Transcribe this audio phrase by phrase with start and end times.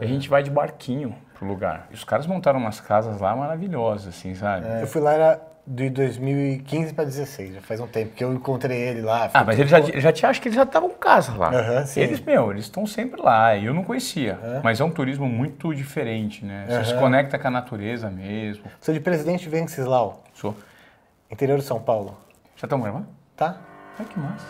[0.00, 1.86] A gente vai de barquinho pro lugar.
[1.90, 4.66] E os caras montaram umas casas lá maravilhosas, assim, sabe?
[4.80, 8.78] Eu fui lá, era de 2015 para 16, já faz um tempo que eu encontrei
[8.78, 9.30] ele lá.
[9.32, 11.86] Ah, mas ele já, já te acha que eles já estavam em casa lá.
[11.86, 12.00] Sim.
[12.00, 13.56] eles, meu, eles estão sempre lá.
[13.56, 14.38] E eu não conhecia.
[14.62, 16.66] Mas é um turismo muito diferente, né?
[16.68, 17.00] Você se Aham.
[17.00, 18.64] conecta com a natureza mesmo.
[18.80, 20.54] Sou de Presidente Venceslau, Sou.
[21.30, 22.16] interior de São Paulo.
[22.56, 23.06] Já estão gravando?
[23.36, 23.56] Tá?
[23.96, 24.44] Ai, que massa.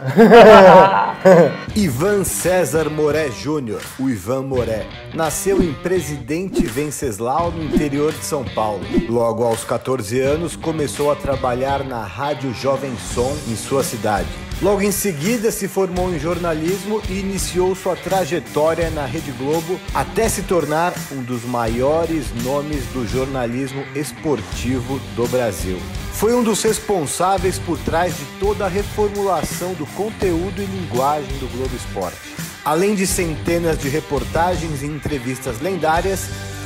[1.76, 8.42] Ivan César Moré Júnior, o Ivan Moré, nasceu em Presidente Venceslau, no interior de São
[8.42, 8.82] Paulo.
[9.06, 14.28] Logo aos 14 anos, começou a trabalhar na Rádio Jovem Som em sua cidade.
[14.62, 20.26] Logo em seguida, se formou em jornalismo e iniciou sua trajetória na Rede Globo até
[20.26, 25.78] se tornar um dos maiores nomes do jornalismo esportivo do Brasil.
[26.24, 31.46] Foi um dos responsáveis por trás de toda a reformulação do conteúdo e linguagem do
[31.54, 32.16] Globo Esporte.
[32.64, 36.20] Além de centenas de reportagens e entrevistas lendárias,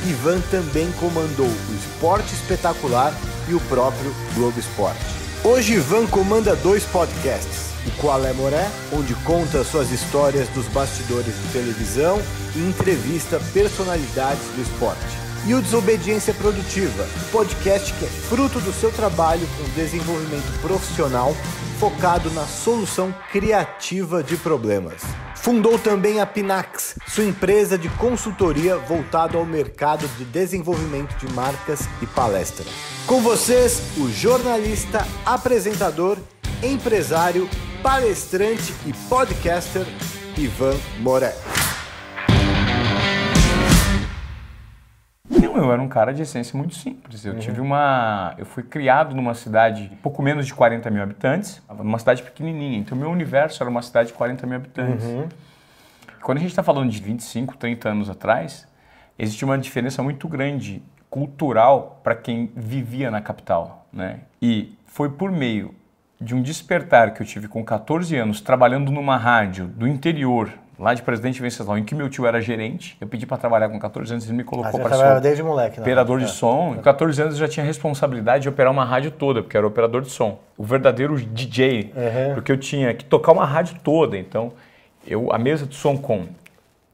[0.08, 3.12] Ivan também comandou o Esporte Espetacular
[3.48, 5.04] e o próprio Globo Esporte.
[5.42, 7.72] Hoje Ivan comanda dois podcasts.
[7.84, 12.22] O Qual é Moré, onde conta suas histórias dos bastidores de televisão
[12.54, 18.90] e entrevista personalidades do esporte e o Desobediência Produtiva, podcast que é fruto do seu
[18.90, 21.34] trabalho com desenvolvimento profissional
[21.78, 25.02] focado na solução criativa de problemas.
[25.36, 31.88] Fundou também a Pinax, sua empresa de consultoria voltada ao mercado de desenvolvimento de marcas
[32.02, 32.66] e palestra.
[33.06, 36.18] Com vocês, o jornalista, apresentador,
[36.62, 37.48] empresário,
[37.82, 39.86] palestrante e podcaster
[40.36, 41.34] Ivan Moré.
[45.48, 47.24] Não, eu era um cara de essência muito simples.
[47.24, 48.34] Eu tive uma.
[48.36, 52.78] Eu fui criado numa cidade pouco menos de 40 mil habitantes, numa cidade pequenininha.
[52.78, 55.04] Então, meu universo era uma cidade de 40 mil habitantes.
[56.22, 58.68] Quando a gente está falando de 25, 30 anos atrás,
[59.18, 64.20] existia uma diferença muito grande cultural para quem vivia na capital, né?
[64.42, 65.74] E foi por meio
[66.20, 70.94] de um despertar que eu tive com 14 anos, trabalhando numa rádio do interior, lá
[70.94, 72.96] de Presidente Venceslau, em que meu tio era gerente.
[73.00, 75.42] Eu pedi para trabalhar com 14 anos, ele me Ah, colocou você para ser desde
[75.42, 76.28] moleque, operador de É.
[76.28, 76.74] som.
[76.76, 80.02] Com 14 anos eu já tinha responsabilidade de operar uma rádio toda, porque era operador
[80.02, 80.38] de som.
[80.56, 82.34] O verdadeiro DJ, Uhum.
[82.34, 84.16] porque eu tinha que tocar uma rádio toda.
[84.16, 84.52] Então,
[85.06, 86.26] eu a mesa de som com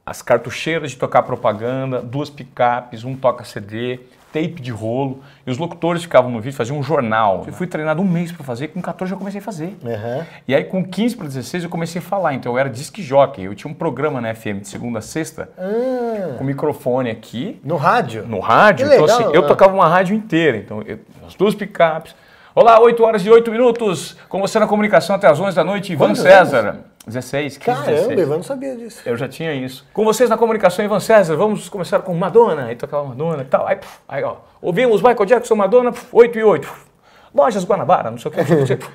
[0.06, 4.00] as cartucheiras de tocar propaganda, duas picapes, um toca-CD,
[4.34, 7.45] tape de rolo, e os locutores ficavam no vídeo, faziam um jornal.
[7.47, 9.77] Eu fui treinado um mês para fazer, com 14 eu comecei a fazer.
[9.87, 10.27] Aham.
[10.49, 12.34] E aí, com 15 para 16, eu comecei a falar.
[12.34, 13.44] Então, eu era disc jockey.
[13.44, 17.77] Eu tinha um programa na FM de segunda a sexta, Ah, com microfone aqui, no
[17.77, 18.27] rádio?
[18.27, 18.89] no rádio.
[18.89, 19.47] Que então, legal, assim, eu né?
[19.49, 20.56] tocava uma rádio inteira.
[20.56, 22.17] Então, eu- as duas picapes.
[22.56, 24.17] Olá, 8 horas e 8 minutos.
[24.28, 26.78] Com você na comunicação até as 11 da noite, Ivan Quantos César.
[27.07, 28.19] 16, 15, Caramba, 16.
[28.21, 29.03] Ivan não sabia disso.
[29.05, 29.87] Eu já tinha isso.
[29.93, 32.67] Com vocês na comunicação, Ivan César, vamos começar com Madonna.
[32.67, 33.67] Aí tocava Madonna e tal.
[33.67, 36.67] Aí, puf, aí ó, ouvimos Michael Jackson, Madonna, puf, 8 e 8.
[36.67, 36.95] puf.
[37.35, 38.41] Lojas Guanabara, não sei o que.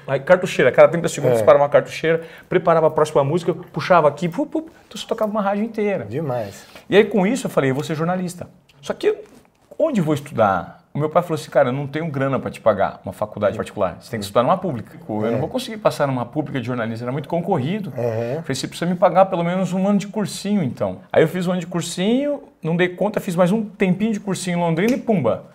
[0.07, 1.35] Aí cartucheira, cada 30 segundos É.
[1.39, 5.41] disparava uma cartucheira, preparava a próxima música, puxava aqui, puf, puf, então você tocava uma
[5.41, 6.05] rádio inteira.
[6.05, 6.65] Demais.
[6.89, 8.47] E aí com isso eu falei, eu vou ser jornalista.
[8.81, 9.13] Só que
[9.77, 10.78] onde vou estudar?
[10.91, 13.55] O meu pai falou assim, cara, eu não tenho grana para te pagar uma faculdade
[13.55, 13.97] particular.
[13.99, 14.97] Você tem que estudar numa pública.
[15.07, 17.89] Eu não vou conseguir passar numa pública de jornalismo, era muito concorrido.
[17.89, 18.41] Uhum.
[18.41, 20.99] Falei, você precisa me pagar pelo menos um ano de cursinho, então.
[21.11, 24.19] Aí eu fiz um ano de cursinho, não dei conta, fiz mais um tempinho de
[24.19, 25.45] cursinho em Londrina e pumba.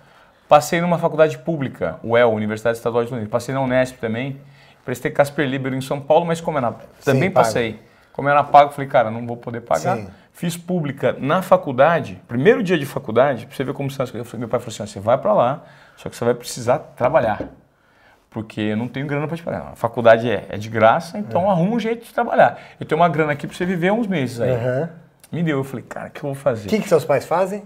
[0.48, 3.30] Passei numa faculdade pública, UEL, Universidade Estadual de Londrina.
[3.30, 4.40] Passei na Unesp também.
[4.84, 6.74] Prestei Casper Libero em São Paulo, mas como era,
[7.04, 7.46] também pago.
[7.46, 7.80] passei.
[8.12, 9.96] Como era pago, falei, cara, não vou poder pagar.
[9.96, 10.06] Sim.
[10.34, 14.32] Fiz pública na faculdade, primeiro dia de faculdade, pra você ver como são as coisas.
[14.34, 15.62] Meu pai falou assim: você vai pra lá,
[15.96, 17.40] só que você vai precisar trabalhar.
[18.30, 19.70] Porque eu não tenho grana para te pagar.
[19.72, 22.58] A faculdade é, é de graça, então arruma um jeito de trabalhar.
[22.80, 24.50] Eu tenho uma grana aqui para você viver uns meses aí.
[24.50, 24.90] Aham.
[25.30, 25.58] Me deu.
[25.58, 26.66] Eu falei, cara, o que eu vou fazer?
[26.66, 27.62] O que, que seus pais fazem?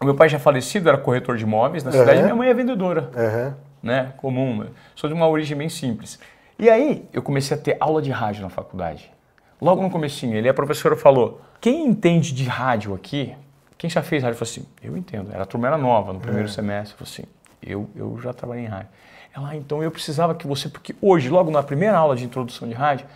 [0.00, 2.22] O meu pai já falecido era corretor de imóveis na cidade, Aham.
[2.22, 3.56] minha mãe é vendedora Aham.
[3.80, 4.66] né, comum.
[4.96, 6.18] Sou de uma origem bem simples.
[6.58, 9.12] E aí eu comecei a ter aula de rádio na faculdade.
[9.60, 13.34] Logo no comecinho, ele a professora falou: "Quem entende de rádio aqui?
[13.76, 15.30] Quem já fez rádio?" Falei assim: "Eu entendo".
[15.32, 17.24] Era a turma era nova no primeiro semestre, eu falei assim:
[17.62, 18.88] "Eu eu já trabalhei em rádio".
[19.34, 22.68] Ela: ah, "Então eu precisava que você porque hoje, logo na primeira aula de introdução
[22.68, 23.06] de rádio,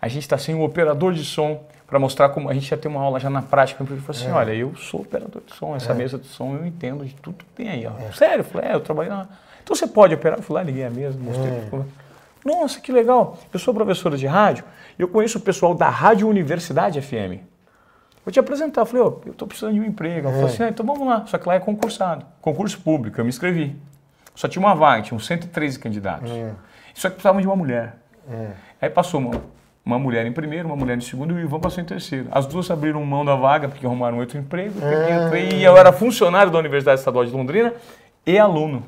[0.00, 2.88] a gente está sem um operador de som para mostrar como a gente ia ter
[2.88, 3.82] uma aula já na prática.
[3.82, 7.04] Eu falei assim: olha, eu sou operador de som, essa mesa de som eu entendo
[7.04, 7.86] de tudo que tem aí.
[7.86, 8.12] Ó.
[8.12, 8.40] Sério?
[8.40, 9.28] Eu falei: é, eu trabalhei na.
[9.62, 10.38] Então você pode operar?
[10.38, 11.60] Eu fui lá, liguei a mesa, mostrei.
[11.70, 11.86] Falei,
[12.44, 13.38] Nossa, que legal!
[13.52, 14.64] Eu sou professora de rádio
[14.98, 17.40] e eu conheço o pessoal da Rádio Universidade FM.
[18.24, 18.82] Vou te apresentar.
[18.82, 20.26] Eu falei: ó, eu estou precisando de um emprego.
[20.26, 21.24] Ela falou assim: ah, então vamos lá.
[21.26, 22.24] Só que lá é concursado.
[22.40, 23.76] Concurso público, eu me inscrevi.
[24.34, 26.30] Só tinha uma vaga, tinha uns 113 candidatos.
[26.94, 27.96] Só que precisavam de uma mulher.
[28.80, 29.40] Aí passou uma,
[29.84, 32.28] uma mulher em primeiro, uma mulher em segundo e o Ivan passou em terceiro.
[32.32, 34.74] As duas abriram mão da vaga porque arrumaram outro emprego.
[35.14, 37.72] outro, E eu era funcionário da Universidade Estadual de Londrina
[38.26, 38.84] e aluno.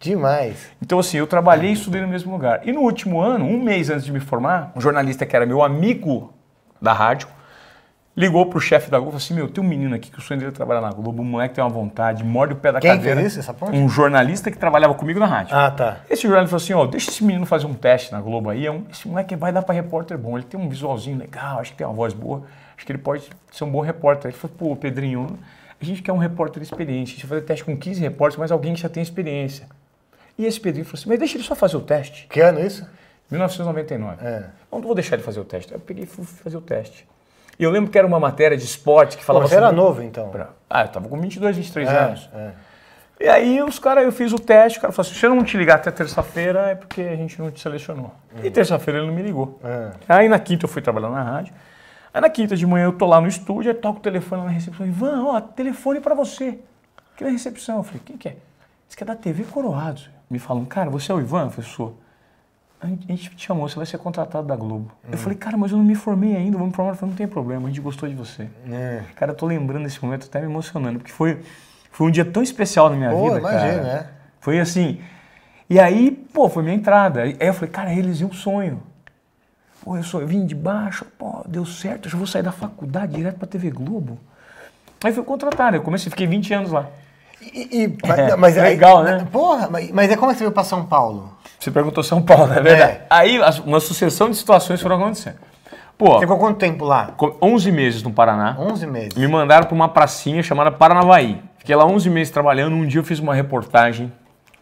[0.00, 0.70] Demais.
[0.80, 2.66] Então, assim, eu trabalhei e estudei no mesmo lugar.
[2.66, 5.62] E no último ano, um mês antes de me formar, um jornalista que era meu
[5.62, 6.32] amigo
[6.80, 7.28] da rádio,
[8.16, 10.22] ligou pro chefe da Globo e falou assim: Meu, tem um menino aqui que o
[10.22, 12.80] sonho dele é trabalhar na Globo, o moleque tem uma vontade, morde o pé da
[12.80, 13.20] Quem cadeira.
[13.20, 13.76] fez isso, essa ponte?
[13.76, 15.56] Um jornalista que trabalhava comigo na rádio.
[15.56, 15.98] Ah, tá.
[16.10, 18.66] Esse jornalista falou assim: Ó, deixa esse menino fazer um teste na Globo aí.
[18.66, 20.36] é um- esse moleque vai dar pra repórter bom.
[20.36, 22.42] Ele tem um visualzinho legal, acho que tem uma voz boa,
[22.76, 24.30] acho que ele pode ser um bom repórter.
[24.30, 25.38] Ele falou: Pô, Pedrinho,
[25.80, 27.12] a gente quer um repórter experiente.
[27.12, 29.66] A gente vai fazer teste com 15 repórteres, mas alguém que já tem experiência.
[30.36, 32.26] E esse Pedrinho falou assim: Mas deixa ele só fazer o teste.
[32.28, 32.86] Que ano isso?
[33.30, 34.24] 1999.
[34.26, 34.44] É.
[34.72, 35.72] Não vou deixar ele fazer o teste.
[35.72, 37.06] Eu peguei e fui fazer o teste.
[37.60, 40.02] E eu lembro que era uma matéria de esporte que Pô, falava você era novo,
[40.02, 40.32] então.
[40.68, 42.30] Ah, eu tava com 22, 23 É, anos.
[42.34, 42.50] é.
[43.20, 45.44] E aí os caras, eu fiz o teste, o cara falou assim, se eu não
[45.44, 48.14] te ligar até terça-feira é porque a gente não te selecionou.
[48.42, 49.60] E terça-feira ele não me ligou.
[49.62, 49.90] É.
[50.08, 51.52] Aí na quinta eu fui trabalhar na rádio.
[52.14, 54.46] Aí na quinta de manhã eu tô lá no estúdio, aí toco o telefone lá
[54.46, 54.86] na recepção.
[54.86, 56.60] Ivan, ó, telefone pra você.
[57.14, 57.76] Aqui na recepção.
[57.76, 58.36] Eu falei, quem que é?
[58.88, 60.08] Isso que é da TV Coroados.
[60.30, 61.44] Me falam, cara, você é o Ivan?
[61.44, 61.98] Eu falei, sou.
[62.82, 64.90] A gente te chamou, você vai ser contratado da Globo.
[65.10, 66.92] Eu falei, cara, mas eu não me formei ainda, vamos formar.
[66.92, 68.48] Ele falou, não tem problema, a gente gostou de você.
[68.70, 69.02] É.
[69.16, 71.42] Cara, eu tô lembrando desse momento, até me emocionando, porque foi,
[71.92, 73.82] foi um dia tão especial na minha Pô, vida, imagina, cara.
[73.82, 74.06] né?
[74.40, 74.98] Foi assim.
[75.68, 77.22] E aí, pô, foi minha entrada.
[77.22, 78.82] Aí eu falei, cara, eles um sonho.
[79.84, 82.52] Pô, eu, sou, eu vim de baixo, pô, deu certo, eu já vou sair da
[82.52, 84.18] faculdade direto pra TV Globo.
[85.04, 86.88] Aí fui contratado, eu comecei, fiquei 20 anos lá.
[87.42, 89.26] E, e- mas, É, mas aí- legal, né?
[89.32, 91.32] Porra, mas, mas é como é que você veio pra São Paulo?
[91.58, 92.92] Você perguntou São Paulo, não é verdade?
[92.92, 93.06] É.
[93.10, 95.36] Aí uma sucessão de situações foram acontecendo.
[95.98, 97.12] Pô, Ficou quanto tempo lá?
[97.16, 98.56] com 11 meses no Paraná.
[98.58, 99.14] 11 meses.
[99.14, 101.42] Me mandaram para uma pracinha chamada Paranavaí.
[101.58, 102.74] Fiquei lá 11 meses trabalhando.
[102.74, 104.10] Um dia eu fiz uma reportagem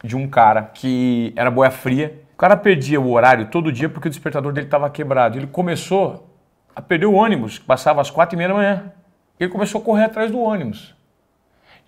[0.02, 2.20] de um cara que era boia fria.
[2.34, 5.38] O cara perdia o horário todo dia porque o despertador dele estava quebrado.
[5.38, 6.28] Ele começou
[6.74, 8.92] a perder o ônibus, que passava às quatro e meia da manhã.
[9.38, 10.92] Ele começou a correr atrás do ônibus.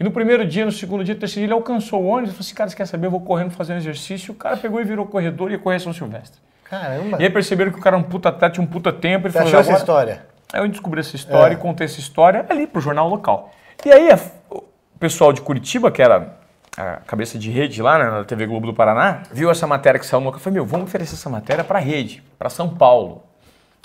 [0.01, 2.31] E no primeiro dia, no segundo dia, no terceiro dia, ele alcançou o ônibus.
[2.31, 3.07] Falou assim, cara, você quer saber?
[3.07, 4.33] Eu vou correndo fazendo exercício.
[4.33, 6.41] O cara pegou e virou corredor e ia correr São Silvestre.
[6.65, 7.19] Caramba.
[7.21, 9.27] E aí perceberam que o cara era um puta atleta, tinha um puta tempo.
[9.27, 10.27] Ele Você falou, achou essa "Agora- história?
[10.53, 11.57] Aí eu descobri essa história É.
[11.57, 13.53] e contei essa história ali pro jornal local.
[13.85, 14.09] E aí
[14.51, 14.63] o
[14.99, 16.35] pessoal de Curitiba, que era
[16.79, 20.07] a cabeça de rede lá né, na TV Globo do Paraná, viu essa matéria que
[20.07, 23.23] saiu no local e falou, meu, vamos oferecer essa matéria pra rede, pra São Paulo.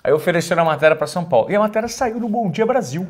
[0.03, 1.51] Aí ofereceram a matéria pra São Paulo.
[1.51, 3.05] E a matéria saiu no Bom Dia Brasil.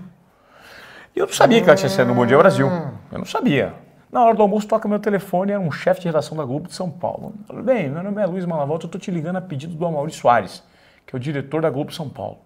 [1.16, 2.68] E eu não sabia que ela tinha saído no Bom Dia Brasil.
[3.12, 3.74] Eu não sabia.
[4.12, 6.74] Na hora do almoço toca meu telefone, era um chefe de redação da Globo de
[6.74, 7.34] São Paulo.
[7.48, 10.12] Falei, bem, meu nome é Luiz Malavolta, eu tô te ligando a pedido do Amaury
[10.12, 10.64] Soares,
[11.06, 12.40] que é o diretor da Globo São Paulo.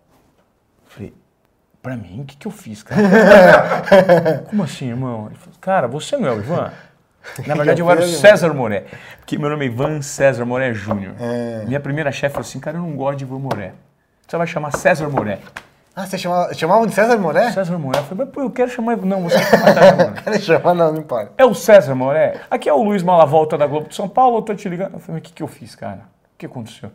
[0.85, 1.13] Falei,
[1.81, 3.01] pra mim, o que, que eu fiz, cara?
[4.49, 5.27] Como assim, irmão?
[5.27, 6.71] Ele falou, cara, você não é o Ivan?
[7.45, 8.85] Na verdade, eu era o César Moré.
[9.19, 11.13] Porque meu nome é Ivan César Moré Júnior.
[11.67, 13.73] Minha primeira chefe falou assim, cara, eu não gosto de Ivan Moré.
[14.27, 15.39] Você vai chamar César Moré.
[15.95, 17.51] Ah, você chamava, chamavam de César Moré?
[17.51, 17.99] César Moré.
[17.99, 18.95] Eu falei, mas pô, eu quero chamar...
[18.97, 20.21] Não, você chama César Moré.
[20.21, 21.33] Cara, chama, não, não importa.
[21.37, 22.41] É o César Moré?
[22.49, 24.93] Aqui é o Luiz Malavolta da Globo de São Paulo, eu tô te ligando.
[24.93, 26.01] Eu falei, mas o que, que eu fiz, cara?
[26.33, 26.89] O que aconteceu?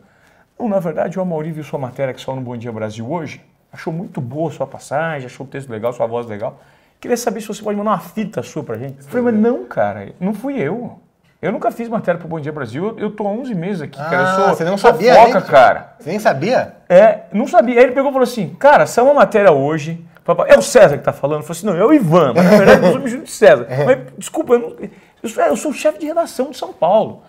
[0.57, 3.41] Não, na verdade, o Amaury viu sua matéria que saiu no Bom Dia Brasil hoje,
[3.71, 6.59] achou muito boa a sua passagem, achou o texto legal, sua voz legal.
[6.99, 8.99] Queria saber se você pode mandar uma fita sua pra gente.
[8.99, 10.99] Eu falei, mas não, cara, não fui eu.
[11.41, 13.97] Eu nunca fiz matéria pro Bom Dia Brasil, eu, eu tô há 11 meses aqui,
[13.97, 14.15] cara.
[14.15, 15.41] Eu Ah, sou você não sabia ainda?
[15.41, 15.95] cara.
[15.99, 16.75] Você nem sabia?
[16.89, 17.77] É, não sabia.
[17.79, 20.03] Aí ele pegou e falou assim, cara, saiu uma matéria hoje.
[20.23, 21.41] Papai, é o César que tá falando?
[21.41, 23.31] Eu falei assim, não, é o Ivan, mas na verdade eu sou me chamo de
[23.31, 23.67] César.
[23.85, 24.75] Mas, desculpa, eu, não,
[25.21, 27.21] eu, sou, eu sou o chefe de redação de São Paulo.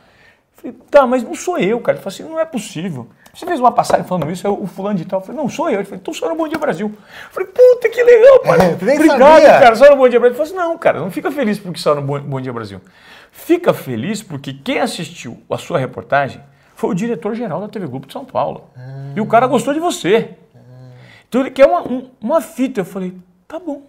[0.56, 1.98] Eu falei, tá, mas não sou eu, cara.
[1.98, 3.08] Ele falou assim, não é possível.
[3.36, 5.20] Você fez uma passagem falando isso, é o fulano de tal.
[5.20, 5.74] Eu falei, não, sou eu.
[5.74, 6.86] Ele falou, então só no Bom Dia Brasil.
[6.88, 8.58] Eu falei, puta, que legal, pai.
[8.80, 9.58] Nem Obrigado, sabia.
[9.60, 10.36] cara, só no Bom Dia Brasil.
[10.40, 12.80] Ele falou assim, não, cara, não fica feliz porque só no Bom, Bom Dia Brasil.
[13.30, 16.40] Fica feliz porque quem assistiu a sua reportagem
[16.74, 18.70] foi o diretor-geral da TV Globo de São Paulo.
[19.14, 20.30] E o cara gostou de você.
[21.28, 22.80] Então ele quer uma, um- uma fita.
[22.80, 23.14] Eu falei,
[23.46, 23.82] tá bom.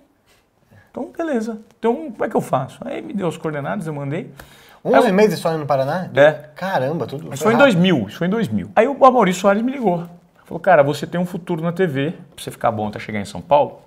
[0.91, 1.61] Então, beleza.
[1.79, 2.79] Então, como é que eu faço?
[2.83, 4.31] Aí me deu as coordenadas, eu mandei.
[4.87, 6.09] 11 meses só no Paraná?
[6.15, 6.31] É.
[6.55, 7.33] Caramba, tudo.
[7.33, 7.75] Isso foi em rápido.
[7.75, 8.71] 2000, isso foi em 2000.
[8.75, 10.05] Aí o Maurício Soares me ligou.
[10.45, 13.25] Falou, cara, você tem um futuro na TV, pra você ficar bom até chegar em
[13.25, 13.81] São Paulo,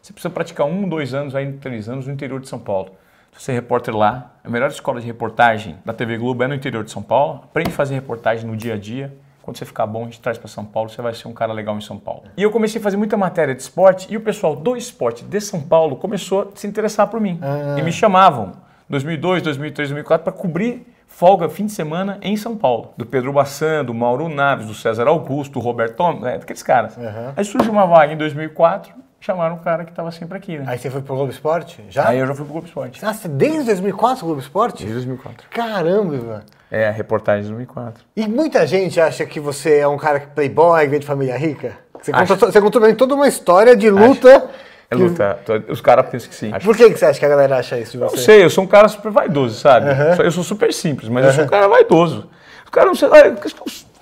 [0.00, 2.92] você precisa praticar um, dois anos, aí três anos no interior de São Paulo.
[3.36, 6.84] Você é repórter lá, a melhor escola de reportagem da TV Globo é no interior
[6.84, 7.42] de São Paulo.
[7.44, 9.12] Aprende a fazer reportagem no dia a dia.
[9.42, 11.52] Quando você ficar bom, a gente traz para São Paulo, você vai ser um cara
[11.52, 12.22] legal em São Paulo.
[12.36, 15.40] E eu comecei a fazer muita matéria de esporte e o pessoal do esporte de
[15.40, 17.38] São Paulo começou a se interessar por mim.
[17.78, 18.52] E me chamavam
[18.88, 22.92] 2002, 2003, 2004 para cobrir folga fim de semana em São Paulo.
[22.96, 26.96] Do Pedro Bassan, do Mauro Naves, do César Augusto, do Roberto Tom, é, daqueles caras.
[26.96, 27.32] Uhum.
[27.36, 30.64] Aí surgiu uma vaga em 2004, chamaram o cara que estava sempre aqui, né?
[30.68, 31.84] Aí você foi pro Globo Esporte?
[31.88, 32.08] Já?
[32.08, 33.04] Aí eu já fui pro Globo Esporte.
[33.04, 34.84] Ah, você desde 2004 Globo Esporte?
[34.84, 35.48] Desde 2004.
[35.50, 36.42] Caramba, Ivan.
[36.70, 38.04] É, a reportagem de 2004.
[38.16, 41.78] E muita gente acha que você é um cara que playboy, vem de família rica?
[42.02, 42.34] Você Acho.
[42.34, 44.48] contou, você contou toda uma história de luta.
[44.90, 45.38] É luta.
[45.68, 46.50] Os caras pensam que sim.
[46.62, 48.66] Por que, que você acha que a galera acha isso Não sei, eu sou um
[48.66, 49.86] cara super vaidoso, sabe?
[50.22, 52.28] Eu sou super simples, mas eu sou um cara vaidoso.
[52.66, 53.18] O cara não sei lá,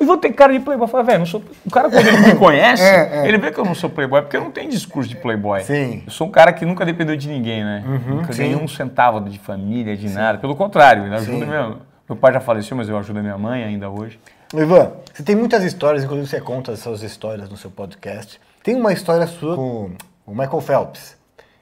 [0.00, 0.88] eu vou ter cara de playboy.
[0.88, 1.42] Falo, velho, sou.
[1.64, 3.28] O cara, quando ele me conhece, É, é.
[3.28, 5.62] ele vê que eu não sou playboy, porque eu não tenho discurso de playboy.
[5.62, 6.02] Sim.
[6.06, 7.84] Eu sou um cara que nunca dependeu de ninguém, né?
[8.06, 8.42] nunca sim.
[8.42, 10.38] ganhei um centavo de família, de nada.
[10.38, 11.76] Pelo contrário, eu ajudo meu.
[12.06, 14.18] Meu pai já faleceu, mas eu ajudo a minha mãe ainda hoje.
[14.52, 18.38] Ivan, você tem muitas histórias, inclusive você conta as suas histórias no seu podcast.
[18.62, 19.90] Tem uma história sua com
[20.26, 21.16] o Michael Phelps,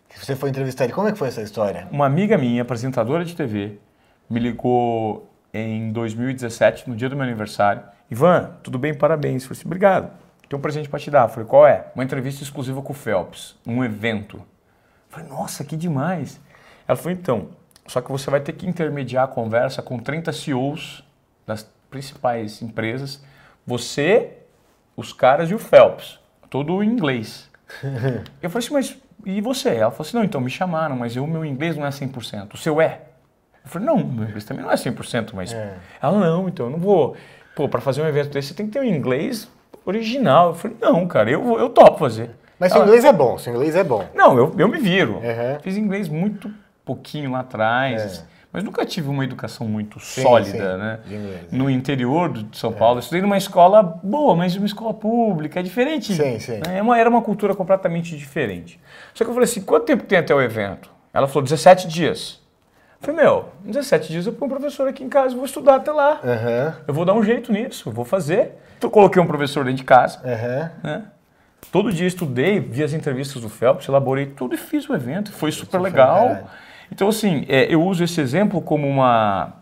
[0.08, 0.92] que você foi entrevistar ele.
[0.92, 1.88] Como é que foi essa história?
[1.90, 3.78] Uma amiga minha, apresentadora de TV,
[4.28, 7.82] me ligou em 2017, no dia do meu aniversário.
[8.10, 8.94] Ivan, tudo bem?
[8.94, 9.42] Parabéns.
[9.42, 10.10] Eu falei assim, obrigado.
[10.48, 11.24] Tem um presente para te dar.
[11.24, 11.86] Eu falei, qual é?
[11.94, 14.36] Uma entrevista exclusiva com o Phelps, um evento.
[14.36, 14.44] Eu
[15.08, 16.40] falei, nossa, que demais.
[16.86, 17.48] Ela falou, então,
[17.86, 21.04] só que você vai ter que intermediar a conversa com 30 CEOs
[21.46, 23.22] das principais empresas.
[23.66, 24.38] Você,
[24.96, 26.18] os caras e o Phelps.
[26.48, 27.50] Tudo em inglês.
[28.42, 29.70] Eu falei assim, mas e você?
[29.70, 32.54] Ela falou assim, não, então me chamaram, mas o meu inglês não é 100%.
[32.54, 33.00] O seu é?
[33.64, 35.52] Eu falei, não, meu inglês também não é 100%, mas...
[36.00, 37.16] Ela, não, então eu não vou...
[37.54, 39.48] Pô, para fazer um evento desse, você tem que ter um inglês
[39.84, 40.48] original.
[40.48, 42.30] Eu falei, não, cara, eu, eu topo fazer.
[42.58, 44.06] Mas seu Ela, inglês é bom, seu inglês é bom.
[44.14, 45.14] Não, eu, eu me viro.
[45.16, 45.60] Uhum.
[45.62, 46.50] Fiz inglês muito
[46.84, 48.32] pouquinho lá atrás, É.
[48.52, 51.00] mas nunca tive uma educação muito Sim, sólida, sim, né?
[51.06, 55.60] inglês, No interior de São Paulo, eu estudei numa escola boa, mas uma escola pública,
[55.60, 56.14] é diferente.
[56.14, 56.58] Sim, sim.
[56.60, 56.78] né?
[56.78, 58.78] É uma- era uma cultura completamente diferente.
[59.14, 60.90] Só que eu falei assim, quanto tempo tem até o evento?
[61.14, 62.40] Ela falou, 17 dias.
[63.00, 65.76] Eu falei, meu, 17 dias eu ponho um professor aqui em casa e vou estudar
[65.76, 66.20] até lá.
[66.22, 68.52] Aham, Eu vou dar um jeito nisso, eu vou fazer.
[68.76, 70.70] Então, eu coloquei um professor dentro de casa, aham.
[70.82, 71.04] né?
[71.70, 75.32] Todo dia estudei, vi as entrevistas do Phelps, elaborei tudo e fiz o evento.
[75.32, 76.28] Foi super legal.
[76.28, 76.46] caralho.
[76.92, 79.54] Então, assim, é, eu uso esse exemplo como uma,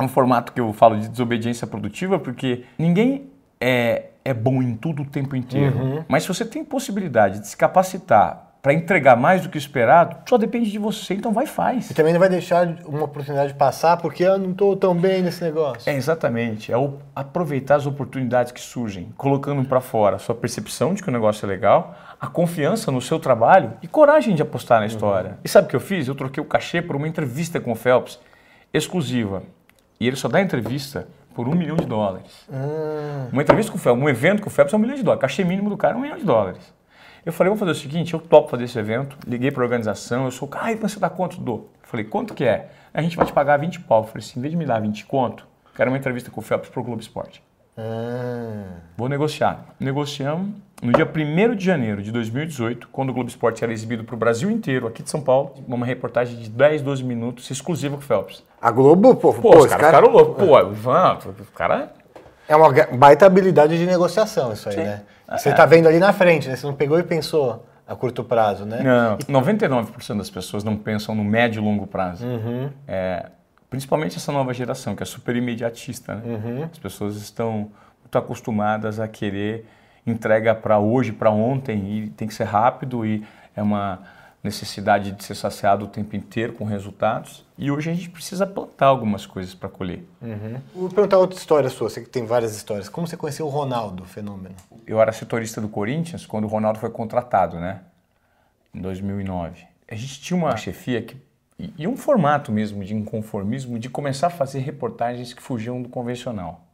[0.00, 3.26] um formato que eu falo de desobediência produtiva, porque ninguém
[3.60, 5.76] é, é bom em tudo o tempo inteiro.
[6.08, 10.16] Mas se você tem possibilidade de se capacitar para entregar mais do que o esperado,
[10.28, 11.88] só depende de você, então vai e faz.
[11.88, 15.40] E também não vai deixar uma oportunidade passar porque eu não estou tão bem nesse
[15.44, 15.88] negócio.
[15.88, 16.72] É, exatamente.
[16.72, 21.08] É o aproveitar as oportunidades que surgem, colocando para fora a sua percepção de que
[21.08, 25.38] o negócio é legal, a confiança no seu trabalho e coragem de apostar na história.
[25.44, 26.08] E sabe o que eu fiz?
[26.08, 28.18] Eu troquei o cachê por uma entrevista com o Phelps,
[28.74, 29.44] exclusiva.
[30.00, 31.06] E ele só dá entrevista
[31.36, 32.44] por um milhão de dólares.
[32.52, 35.04] Ah, Uma entrevista com o Phelps, um evento com o Phelps é um milhão de
[35.04, 35.20] dólares.
[35.20, 36.74] Cachê mínimo do cara é um milhão de dólares.
[37.26, 40.26] Eu falei, vamos fazer o seguinte, eu topo fazer esse evento, liguei para a organização,
[40.26, 41.40] eu sou o ai, você dá quanto?
[41.40, 41.68] Dou.
[41.82, 42.68] Eu falei, quanto que é?
[42.94, 44.02] A gente vai te pagar 20 pau.
[44.02, 46.42] Eu falei assim, em vez de me dar 20 conto, quero uma entrevista com o
[46.42, 47.42] Phelps pro Globo Esporte.
[47.76, 48.76] ah.
[48.96, 49.74] Vou negociar.
[49.80, 54.14] Negociamos no dia 1 de janeiro de 2018, quando o Globo Esporte era exibido para
[54.14, 58.02] o Brasil inteiro, aqui de São Paulo, uma reportagem de 10, 12 minutos, exclusiva com
[58.02, 58.44] o Phelps.
[58.62, 60.46] A Globo, pô, Pô, pô, os caras cara- ficaram loucos.
[60.46, 61.92] Pô, o Ivan, o cara
[62.48, 64.82] É uma baita habilidade de negociação isso aí, Sim.
[64.82, 65.02] né?
[65.36, 65.52] Você É.
[65.52, 66.56] tá vendo ali na frente, né?
[66.56, 68.82] Você não pegou e pensou a curto prazo, né?
[68.82, 72.26] Não, 99% das pessoas não pensam no médio e longo prazo.
[72.26, 72.70] Uhum.
[72.86, 73.26] É,
[73.70, 76.16] principalmente essa nova geração, que é super imediatista.
[76.16, 76.22] Né?
[76.24, 76.68] Uhum.
[76.72, 77.70] As pessoas estão
[78.02, 79.66] muito acostumadas a querer
[80.06, 83.24] entrega para hoje, para ontem, e tem que ser rápido, e
[83.56, 84.00] é uma
[84.46, 87.44] necessidade de ser saciado o tempo inteiro com resultados.
[87.58, 90.02] E hoje a gente precisa plantar algumas coisas para colher.
[90.74, 92.88] Vou perguntar outra história sua, você que tem várias histórias.
[92.88, 94.54] Como você conheceu o Ronaldo, o fenômeno?
[94.86, 97.82] Eu era setorista do Corinthians quando o Ronaldo foi contratado, né?
[98.74, 99.66] Em 2009.
[99.88, 101.16] A gente tinha uma chefia que,
[101.58, 106.65] e um formato mesmo de inconformismo de começar a fazer reportagens que fugiam do convencional.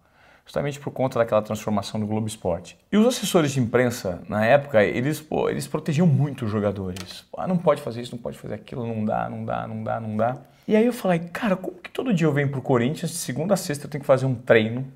[0.44, 2.76] Justamente por conta daquela transformação do Globo Esporte.
[2.90, 7.24] E os assessores de imprensa, na época, eles, pô, eles protegiam muito os jogadores.
[7.36, 10.00] Ah, não pode fazer isso, não pode fazer aquilo, não dá, não dá, não dá,
[10.00, 10.36] não dá.
[10.66, 13.54] E aí eu falei, cara, como que todo dia eu venho pro Corinthians, de segunda
[13.54, 14.86] a sexta eu tenho que fazer um treino,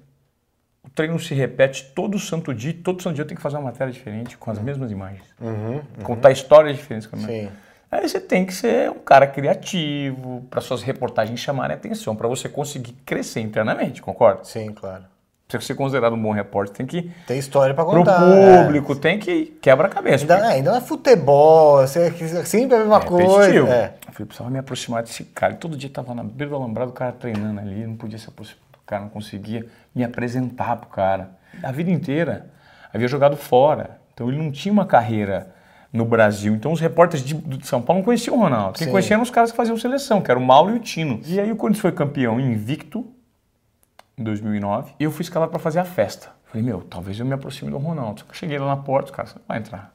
[0.85, 3.65] o treino se repete todo santo dia, todo santo dia eu tenho que fazer uma
[3.65, 5.25] matéria diferente, com as mesmas imagens.
[6.03, 7.07] Contar histórias diferentes.
[7.07, 7.49] Com a mesma- Sim.
[7.91, 12.49] Aí você tem que ser um cara criativo, para suas reportagens chamarem atenção, para você
[12.49, 14.43] conseguir crescer internamente, concorda?
[14.45, 15.05] Sim, claro.
[15.49, 18.21] Para ser considerado um bom repórter, tem que Tem história pra pro contar.
[18.21, 20.25] público, tem que quebra a cabeça.
[20.25, 20.35] É.
[20.35, 22.11] Ainda, é, ainda não é futebol, você,
[22.45, 23.29] sempre é a mesma coisa.
[23.29, 23.69] repetitivo.
[23.69, 23.95] É.
[24.09, 25.53] Eu falei, precisava me aproximar desse cara.
[25.53, 28.29] E todo dia tava na beira do alambrado, o cara treinando ali, não podia se
[28.29, 31.31] aproximar do cara, não conseguia me apresentar pro cara.
[31.63, 32.47] A vida inteira
[32.93, 35.55] havia jogado fora, então ele não tinha uma carreira
[35.93, 36.55] no Brasil.
[36.55, 38.79] Então os repórteres de, de São Paulo não conheciam o Ronaldo.
[38.79, 38.91] Quem Sim.
[38.91, 41.21] conhecia eram os caras que faziam seleção, que era o Mauro e o Tino.
[41.25, 43.07] E aí o Corinthians foi campeão invicto
[44.19, 46.31] em 2009 e eu fui escalado para fazer a festa.
[46.47, 48.21] Falei, meu, talvez eu me aproxime do Ronaldo.
[48.21, 49.93] Só que eu cheguei lá na porta, os caras, você não vai entrar.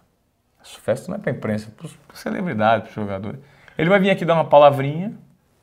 [0.63, 3.39] Essa festa não é para imprensa, é para celebridade, para jogador.
[3.77, 5.13] Ele vai vir aqui dar uma palavrinha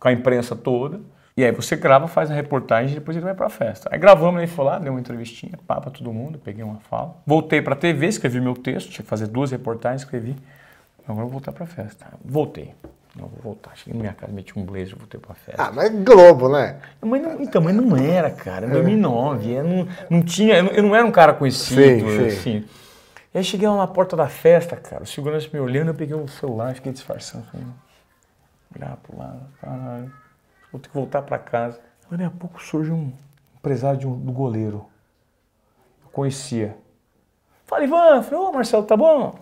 [0.00, 1.00] com a imprensa toda
[1.37, 3.88] E aí você grava, faz a reportagem e depois ele vai pra festa.
[3.93, 7.15] Aí gravamos, ele foi lá, deu uma entrevistinha, pá pra todo mundo, peguei uma fala.
[7.25, 10.35] Voltei pra TV, escrevi meu texto, tinha que fazer duas reportagens, escrevi.
[11.05, 12.07] Agora eu vou voltar pra festa.
[12.25, 12.75] Voltei.
[13.19, 13.77] Não, vou voltar.
[13.77, 15.63] Cheguei na minha casa, meti um blazer, voltei pra festa.
[15.63, 16.81] Ah, mas Globo, né?
[17.01, 18.67] Mas não, então, mas não era, cara.
[18.67, 22.27] Em 2009, eu não, não tinha, eu não, era um cara conhecido, Sim, sim.
[22.27, 22.69] assim.
[23.35, 26.15] E aí cheguei lá na porta da festa, cara, o segurança me olhando, eu peguei
[26.15, 27.45] o celular, fiquei disfarçando.
[27.47, 27.67] Falei,
[28.77, 30.13] olhar pro lado, caralho,
[30.73, 31.81] vou ter que voltar pra casa.
[32.11, 33.13] Aí, Daqui a pouco surge um
[33.57, 34.87] empresário um- do goleiro.
[36.05, 36.77] Eu conhecia.
[37.67, 39.39] Falei, Ivan, falei, ô Marcelo, tá bom?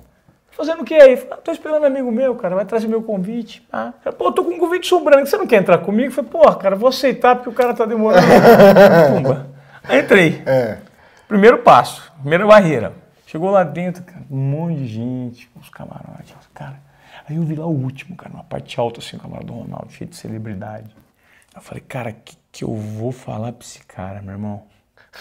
[0.57, 1.19] Fazendo o que aí?
[1.19, 3.63] Falei, ah, tô esperando um amigo meu, cara, vai trazer meu convite.
[3.71, 6.11] Ah, cara, pô, tô com um convite sobrando, você não quer entrar comigo?
[6.11, 8.27] Falei, pô, cara, vou aceitar porque o cara tá demorando.
[9.15, 9.49] Pumba.
[9.85, 10.43] Aí entrei.
[10.47, 10.79] É.
[11.29, 12.95] Primeiro passo, primeira barreira.
[13.27, 16.81] Chegou lá dentro, cara, um monte de gente, os camarotes, cara.
[17.29, 19.93] Aí eu vi lá o último, cara, uma parte alta assim, o camarote do Ronaldo,
[19.93, 20.89] cheio de celebridade.
[21.55, 24.63] Eu falei, cara, o que, que eu vou falar pra esse cara, meu irmão?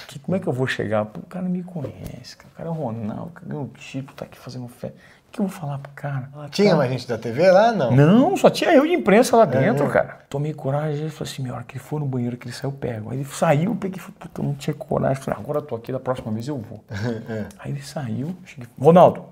[0.07, 1.03] Que, como é que eu vou chegar?
[1.03, 2.49] O cara não me conhece, cara.
[2.53, 4.97] o cara é o Ronaldo, ganhou o título, tá aqui fazendo festa.
[5.35, 6.29] O que eu vou falar pro cara?
[6.49, 7.73] Tinha Cara, mais gente da TV lá?
[7.73, 7.91] Não.
[7.91, 10.19] não, só tinha eu de imprensa lá dentro, cara.
[10.29, 12.69] Tomei coragem e falei assim, meu, hora que ele for no banheiro, que ele saiu,
[12.69, 13.11] eu pego.
[13.11, 15.21] Aí ele saiu, eu peguei, falei, puta, eu não tinha coragem.
[15.21, 16.81] Falei, agora eu tô aqui, da próxima vez eu vou.
[17.59, 19.25] Aí ele saiu, cheguei, Ronaldo,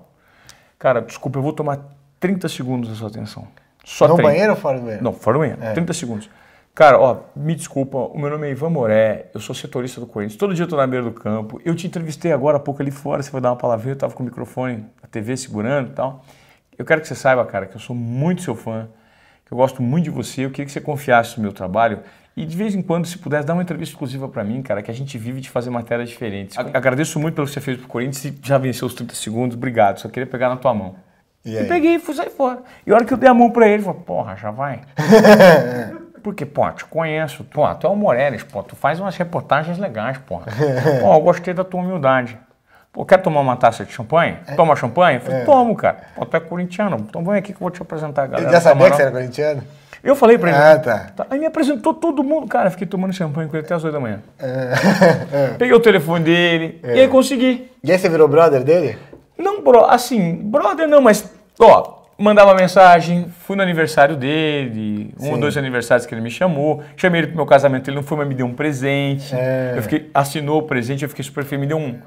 [0.78, 1.78] cara, desculpa, eu vou tomar
[2.20, 3.48] 30 segundos da sua atenção.
[3.82, 4.28] Só No 30.
[4.30, 5.02] banheiro ou fora do banheiro?
[5.04, 6.28] Não, fora do banheiro, 30 segundos.
[6.74, 10.36] Cara, ó, me desculpa, o meu nome é Ivan Moré, eu sou setorista do Corinthians,
[10.36, 11.60] todo dia eu tô na beira do campo.
[11.64, 14.12] Eu te entrevistei agora há pouco ali fora, você vai dar uma palavrinha, eu tava
[14.12, 16.24] com o microfone, a TV segurando e tal.
[16.76, 18.88] Eu quero que você saiba, cara, que eu sou muito seu fã,
[19.46, 22.00] que eu gosto muito de você, eu queria que você confiasse no meu trabalho
[22.36, 24.90] e de vez em quando, se pudesse, dar uma entrevista exclusiva pra mim, cara, que
[24.90, 26.58] a gente vive de fazer matérias diferentes.
[26.58, 30.00] Agradeço muito pelo que você fez pro Corinthians e já venceu os 30 segundos, obrigado,
[30.00, 30.96] só queria pegar na tua mão.
[31.44, 32.62] E E peguei e fui sair fora.
[32.84, 34.80] E a hora que eu dei a mão pra ele, ele falou, porra, já vai.
[36.24, 37.44] Porque, pô, te conheço.
[37.44, 40.46] Pô, tu é o Morelis, pô, tu faz umas reportagens legais, porra.
[41.02, 42.38] Pô, eu gostei da tua humildade.
[42.90, 44.38] Pô, quer tomar uma taça de champanhe?
[44.56, 45.18] Toma champanhe?
[45.18, 45.98] Eu falei, tomo, cara.
[46.16, 48.48] Pô, tu é corintiano, então vem aqui que eu vou te apresentar galera.
[48.48, 48.96] Ele já sabia que camarote.
[48.96, 49.62] você era corintiano?
[50.02, 50.58] Eu falei pra ele.
[50.58, 51.26] Ah, tá.
[51.28, 52.48] Aí me apresentou todo mundo.
[52.48, 54.20] Cara, fiquei tomando champanhe com ele até as 8 da manhã.
[54.40, 55.48] É.
[55.58, 57.70] Peguei o telefone dele e aí consegui.
[57.82, 58.98] E aí você virou brother dele?
[59.36, 65.38] Não, bro, assim, brother não, mas, ó, mandava mensagem, fui no aniversário dele, um ou
[65.38, 68.28] dois aniversários que ele me chamou, chamei ele pro meu casamento, ele não foi, mas
[68.28, 69.34] me deu um presente.
[69.34, 69.74] É.
[69.76, 71.98] Eu fiquei, assinou o presente, eu fiquei super feliz, me deu um,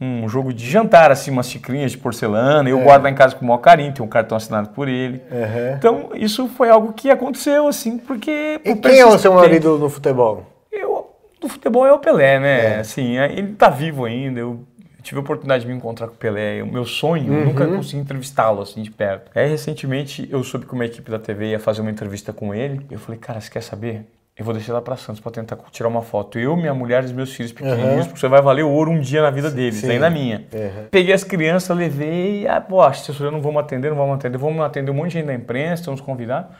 [0.00, 3.44] um jogo de jantar, assim, umas xicrinhas de porcelana, eu guardo lá em casa com
[3.44, 5.22] o maior carinho, tem um cartão assinado por ele.
[5.30, 5.76] Uhum.
[5.76, 8.60] Então, isso foi algo que aconteceu, assim, porque...
[8.64, 10.44] E quem é o seu ídolo no futebol?
[10.70, 12.78] eu, do futebol é o Pelé, né?
[12.80, 14.40] Assim, é- ele tá vivo ainda.
[14.40, 14.60] Eu
[15.06, 16.62] tive a oportunidade de me encontrar com o Pelé.
[16.62, 19.30] O meu sonho, eu nunca consegui entrevistá-lo assim de perto.
[19.34, 22.84] Aí, recentemente, eu soube que uma equipe da TV ia fazer uma entrevista com ele.
[22.90, 24.04] Eu falei, cara, você quer saber?
[24.38, 26.38] Eu vou descer lá pra Santos pra tentar tirar uma foto.
[26.38, 29.22] Eu, minha mulher e os meus filhos pequenininhos, porque você vai valer ouro um dia
[29.22, 29.86] na vida deles, Sim.
[29.86, 30.44] nem na minha.
[30.52, 30.84] Uhum.
[30.90, 34.90] Peguei as crianças, levei, ah, pô, assessoria não vamos atender, não vamos atender, vamos atender
[34.90, 36.50] um monte de gente da imprensa, estamos convidados.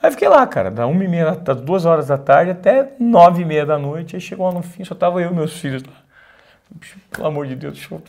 [0.00, 2.90] Aí fiquei lá, cara, da uma e meia, da- das duas horas da tarde até
[3.00, 5.58] nove e meia da noite, aí chegou lá no fim, só tava eu e meus
[5.58, 6.05] filhos lá.
[7.10, 8.02] Pelo amor de Deus, deixa eu...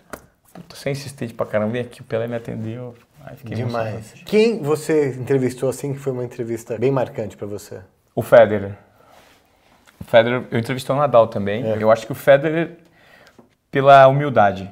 [0.54, 2.96] Puta, você é insistente pra caramba, vem aqui, o Pelé me atendeu.
[3.24, 3.93] Ai, Demais.
[3.93, 4.26] emocionado.
[4.26, 7.82] Quem você entrevistou assim que foi uma entrevista bem marcante pra você?
[8.15, 8.76] O Federer.
[10.00, 11.63] O Federer, eu entrevistei o Nadal também.
[11.65, 12.78] Eu acho que o Federer,
[13.70, 14.72] pela humildade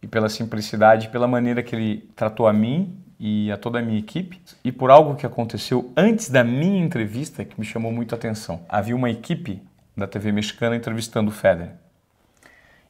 [0.00, 4.00] e pela simplicidade, pela maneira que ele tratou a mim e a toda a minha
[4.00, 8.18] equipe, e por algo que aconteceu antes da minha entrevista que me chamou muito a
[8.18, 8.62] atenção.
[8.68, 9.62] Havia uma equipe
[9.96, 11.74] da TV mexicana entrevistando o Federer.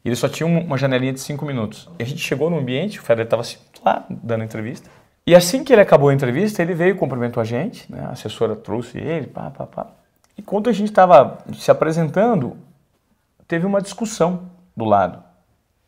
[0.05, 1.88] E ele só tinha um- uma janelinha de cinco minutos.
[1.99, 3.43] E a gente chegou no ambiente, o Federer estava
[3.85, 4.88] lá dando entrevista.
[5.27, 8.05] E assim que ele acabou a entrevista, ele veio, cumprimentou a gente, né?
[8.07, 9.87] a assessora trouxe ele, pá, pá, pá.
[10.37, 12.57] E quando a gente estava se apresentando,
[13.47, 15.23] teve uma discussão do lado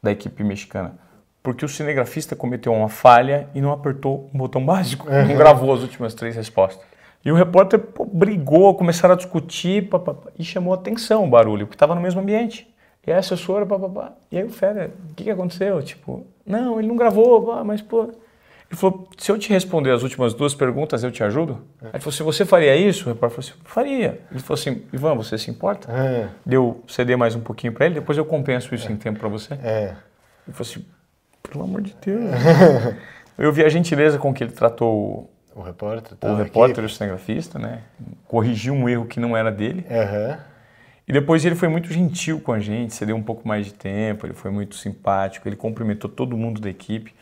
[0.03, 0.97] da equipe mexicana.
[1.43, 5.81] Porque o cinegrafista cometeu uma falha e não apertou um botão básico, não gravou as
[5.81, 6.85] últimas três respostas.
[7.25, 11.29] E o repórter pô, brigou, começaram a discutir pá, pá, pá, e chamou atenção o
[11.29, 12.73] barulho, porque estava no mesmo ambiente.
[13.07, 14.13] E a assessora, pá, pá, pá.
[14.31, 15.83] e aí o Federer, o que, que aconteceu?
[15.83, 18.05] Tipo, não, ele não gravou, pá, mas pô.
[18.05, 21.61] Ele falou, se eu te responder as últimas duas perguntas, eu te ajudo?
[21.83, 23.05] Aí ele falou assim, você faria isso?
[23.09, 24.21] O repórter falou assim, faria.
[24.31, 25.93] Ele falou assim, Ivan, você se importa?
[25.93, 26.29] É.
[26.47, 29.55] Deu ceder mais um pouquinho para ele, depois eu compenso isso em tempo para você.
[29.63, 29.95] É.
[30.47, 30.85] Ele falou assim,
[31.43, 32.25] pelo amor de Deus.
[33.39, 36.17] eu vi a gentileza com que ele tratou O repórter.
[36.23, 36.93] o repórter aqui.
[36.93, 37.83] o cinegrafista, né?
[38.27, 39.85] Corrigiu um erro que não era dele.
[39.91, 40.39] Aham.
[41.07, 44.27] E depois ele foi muito gentil com a gente, cedeu um pouco mais de tempo,
[44.27, 47.15] ele foi muito simpático, ele cumprimentou todo mundo da equipe.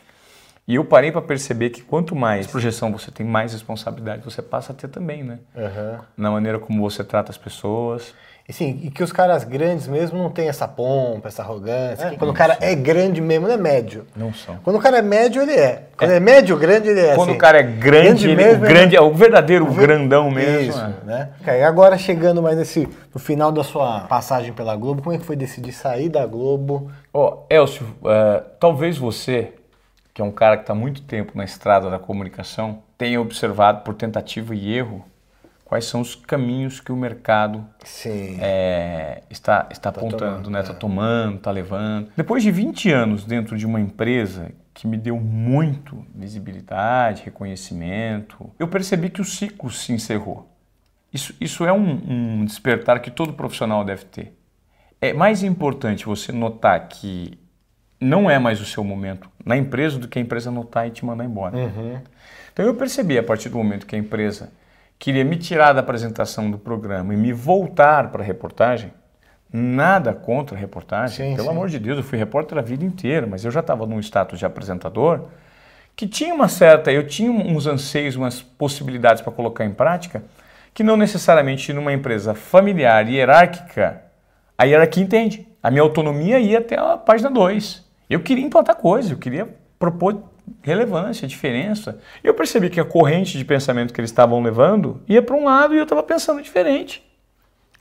[0.65, 4.71] E eu parei para perceber que quanto mais projeção você tem, mais responsabilidade você passa
[4.71, 5.39] a ter também, né?
[5.55, 5.99] Aham.
[6.15, 8.15] Na maneira como você trata as pessoas.
[8.47, 12.13] E sim, e que os caras grandes mesmo não tem essa pompa, essa arrogância.
[12.17, 14.05] Quando o cara é grande mesmo, não é médio.
[14.13, 14.57] Não são.
[14.57, 15.83] Quando o cara é médio, ele é.
[15.95, 17.15] Quando é, médio, grande, ele é.
[17.15, 17.37] Quando assim.
[17.37, 20.71] o cara é grande, ele, mesmo, o ele- grande é o verdadeiro grandão mesmo.
[20.71, 21.05] Isso, é.
[21.05, 21.29] né?
[21.41, 25.19] Cara, e agora chegando mais nesse, no final da sua passagem pela Globo, como é
[25.19, 26.91] que foi decidir sair da Globo?
[27.13, 29.53] Ó, Elcio, é, talvez você,
[30.13, 33.93] que é um cara que está muito tempo na estrada da comunicação, tenha observado por
[33.93, 35.05] tentativa e erro
[35.73, 37.65] quais são os caminhos que o mercado
[38.39, 40.59] é, está, está apontando, tomando, né?
[40.59, 40.61] é.
[40.61, 42.09] Está tomando, está levando.
[42.15, 48.67] Depois de 20 anos dentro de uma empresa que me deu muito visibilidade, reconhecimento, eu
[48.67, 50.47] percebi que o ciclo se encerrou.
[51.11, 54.37] Isso, isso é um, um despertar que todo profissional deve ter.
[55.01, 57.35] É mais importante você notar que
[57.99, 61.03] não é mais o seu momento na empresa do que a empresa notar e te
[61.03, 61.57] mandar embora.
[62.53, 64.51] Então eu percebi a partir do momento que a empresa
[65.03, 68.93] queria me tirar da apresentação do programa e me voltar para a reportagem,
[69.51, 71.53] nada contra a reportagem, Sim, pelo sim.
[71.53, 74.39] amor de Deus, eu fui repórter a vida inteira, mas eu já estava num status
[74.39, 75.25] de apresentador
[75.93, 80.23] que tinha uma certa, eu tinha uns anseios, umas possibilidades para colocar em prática,
[80.73, 84.03] que não necessariamente numa empresa familiar e hierárquica,
[84.57, 85.45] a hierarquia entende.
[85.61, 87.85] A minha autonomia ia até a página 2.
[88.09, 90.23] Eu queria implantar coisas, eu queria propor
[90.61, 91.99] relevância, diferença.
[92.23, 95.45] E eu percebi que a corrente de pensamento que eles estavam levando ia para um
[95.45, 97.03] lado e eu estava pensando diferente.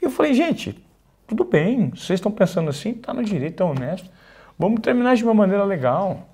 [0.01, 0.83] E eu falei, gente,
[1.27, 4.09] tudo bem, vocês estão pensando assim, tá no direito, tá honesto.
[4.59, 6.29] Vamos terminar de uma maneira legal.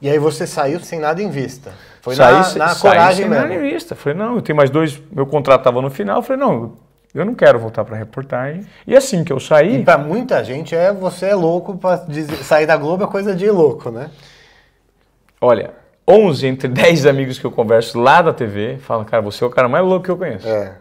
[0.00, 1.72] E aí você saiu sem nada em vista.
[2.00, 3.64] Foi Saí na, na saí coragem sem nada mesmo.
[3.64, 3.94] em vista.
[3.94, 6.22] Falei, não, eu tenho mais dois, meu contrato estava no final.
[6.22, 6.76] Falei, não,
[7.14, 8.64] eu não quero voltar para reportagem.
[8.86, 12.36] E assim que eu saí, E pra muita gente é você é louco pra dizer-
[12.44, 14.10] sair da Globo é coisa de louco, né?
[15.40, 15.70] Olha,
[16.06, 19.50] 11 entre 10 amigos que eu converso lá da TV falam, cara, você é o
[19.50, 20.46] cara mais louco que eu conheço.
[20.48, 20.76] É,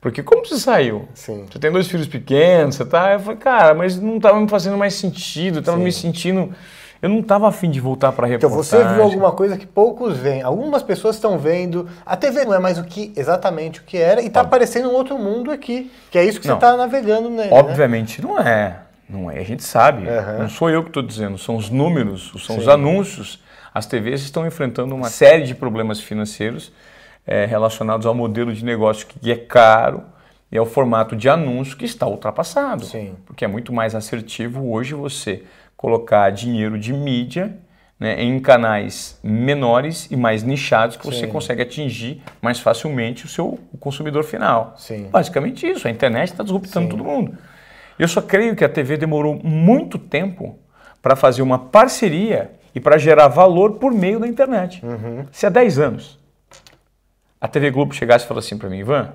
[0.00, 1.08] Porque como você saiu?
[1.14, 1.46] sim.
[1.50, 3.12] Você tem dois filhos pequenos, você tá.
[3.14, 6.54] Eu falei, cara, mas não estava me fazendo mais sentido, eu estava me sentindo.
[7.02, 8.86] Eu não estava afim de voltar para Então reportagem.
[8.86, 10.42] você viu alguma coisa que poucos veem.
[10.42, 11.88] Algumas pessoas estão vendo.
[12.04, 14.92] A TV não é mais o que exatamente o que era e tá aparecendo um
[14.92, 15.90] outro mundo aqui.
[16.10, 16.56] Que é isso que Não.
[16.56, 17.48] você tá navegando nele.
[17.50, 17.58] né?
[17.58, 18.80] Obviamente não é.
[19.08, 20.06] Não é, a gente sabe.
[20.08, 20.38] Aham.
[20.40, 22.70] Não sou eu que estou dizendo, são os números, são os Sim.
[22.70, 23.42] anúncios.
[23.72, 26.72] As TVs estão enfrentando uma série de problemas financeiros
[27.26, 30.02] eh, relacionados ao modelo de negócio que é caro
[30.50, 32.84] e ao formato de anúncio que está ultrapassado.
[32.84, 33.14] Sim.
[33.24, 35.44] Porque é muito mais assertivo hoje você
[35.76, 37.56] colocar dinheiro de mídia
[37.98, 41.28] né, em canais menores e mais nichados que você Sim.
[41.28, 44.74] consegue atingir mais facilmente o seu o consumidor final.
[44.76, 45.08] Sim.
[45.10, 47.36] Basicamente isso, a internet está disruptando todo mundo.
[47.98, 50.58] Eu só creio que a TV demorou muito tempo
[51.02, 54.84] para fazer uma parceria e para gerar valor por meio da internet.
[54.84, 55.26] Uhum.
[55.32, 56.18] Se há 10 anos
[57.40, 59.12] a TV Globo chegasse e falasse assim para mim, Ivan,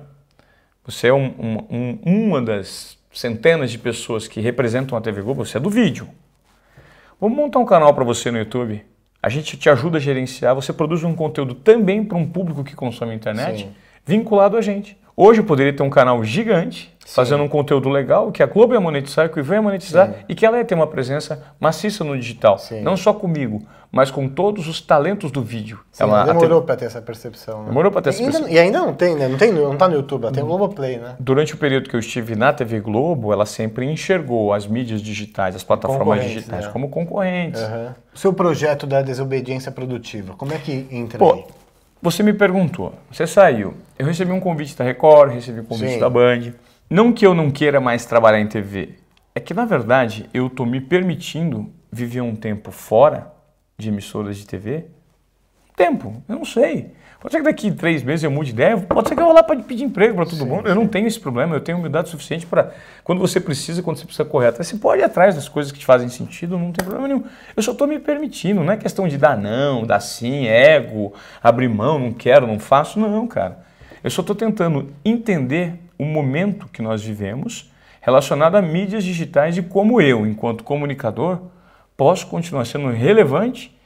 [0.84, 5.44] você é um- um- um- uma das centenas de pessoas que representam a TV Globo,
[5.44, 6.08] você é do vídeo.
[7.20, 8.84] Vamos montar um canal para você no YouTube.
[9.22, 12.74] A gente te ajuda a gerenciar, você produz um conteúdo também para um público que
[12.76, 13.72] consome internet, Sim.
[14.04, 14.96] vinculado a gente.
[15.16, 18.80] Hoje eu poderia ter um canal gigante, fazendo um conteúdo legal, que a Globo ia
[18.80, 22.16] monetizar, que o Ivan ia monetizar, e que ela ia ter uma presença maciça no
[22.18, 22.58] digital.
[22.58, 22.80] Sim.
[22.82, 25.78] Não só comigo, mas com todos os talentos do vídeo.
[25.92, 27.60] Sim, Ela- demorou pra ter essa percepção.
[27.62, 27.68] Né?
[27.68, 28.56] Demorou pra ter essa E ainda- percepção.
[28.56, 29.28] E ainda não tem, né?
[29.28, 31.14] Não, tem, não tá no YouTube, ela tem o Globoplay, né?
[31.20, 35.54] Durante o período que eu estive na TV Globo, ela sempre enxergou as mídias digitais,
[35.54, 36.72] as plataformas digitais né?
[36.72, 37.60] como concorrentes.
[38.14, 41.44] O seu projeto da desobediência produtiva, como é que entra Pô, aí?
[42.02, 43.74] você me perguntou, você saiu.
[43.98, 45.98] Eu recebi um convite da Record, recebi um convite Sim.
[46.00, 46.52] da Band.
[46.88, 48.94] Não que eu não queira mais trabalhar em TV,
[49.34, 53.32] é que na verdade eu estou me permitindo viver um tempo fora
[53.76, 54.84] de emissoras de TV.
[55.74, 56.92] Tempo, eu não sei.
[57.20, 59.34] Pode ser que daqui três meses eu mude de ideia, pode ser que eu vou
[59.34, 60.68] lá para pedir emprego para todo mundo.
[60.68, 62.72] Eu não tenho esse problema, eu tenho humildade suficiente para,
[63.02, 65.80] quando você precisa, quando você precisa correr atrás, você pode ir atrás das coisas que
[65.80, 67.24] te fazem sentido, não tem problema nenhum.
[67.56, 71.68] Eu só estou me permitindo, não é questão de dar não, dar sim, ego, abrir
[71.68, 73.58] mão, não quero, não faço, não, cara.
[74.04, 79.62] Eu só estou tentando entender o momento que nós vivemos relacionado a mídias digitais e
[79.62, 81.40] como eu, enquanto comunicador,
[81.96, 83.76] posso continuar sendo relevante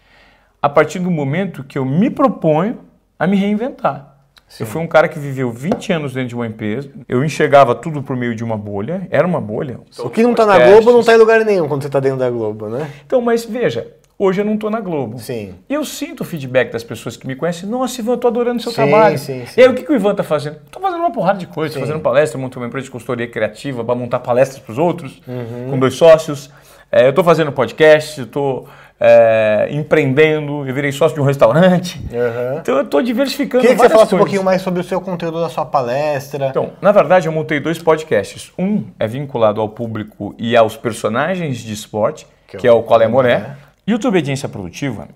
[0.61, 2.81] a partir do momento que eu me proponho
[3.19, 4.11] a me reinventar.
[4.59, 8.03] Eu fui um cara que viveu 20 anos dentro de uma empresa, eu enxergava tudo
[8.03, 9.79] por meio de uma bolha, era uma bolha.
[9.99, 10.59] O que não tá na.
[10.59, 12.91] Globo não tá em lugar nenhum quando você tá dentro da Globo, né?
[13.07, 13.87] Então, mas veja,
[14.23, 15.19] hoje eu não estou na Globo.
[15.19, 15.55] Sim.
[15.69, 17.69] E eu sinto o feedback das pessoas que me conhecem.
[17.69, 19.19] Nossa, Ivan, eu tô adorando o seu Sim, trabalho.
[19.19, 19.61] sim, sim.
[19.61, 20.57] E aí, o que, que o Ivan tá fazendo?
[20.71, 21.75] Tô fazendo uma porrada de coisa.
[21.75, 21.87] Tô Sim.
[21.87, 25.71] fazendo palestra, montei uma empresa de consultoria criativa para montar palestras para os outros, Uhum.
[25.71, 26.51] com dois sócios.
[26.93, 28.65] É, eu tô fazendo podcast, tô
[28.99, 31.99] é, empreendendo, eu virei sócio de um restaurante.
[32.13, 32.59] Uhum.
[32.59, 34.19] Então eu estou diversificando Queria que você falasse um coisas.
[34.19, 36.49] pouquinho mais sobre o seu conteúdo da sua palestra.
[36.49, 38.53] Então, na verdade, eu montei dois podcasts.
[38.59, 42.83] Um é vinculado ao público e aos personagens de esporte, Que que, é é o
[42.83, 43.51] Qual é Moré.
[43.91, 45.09] E o Obediência Produtiva,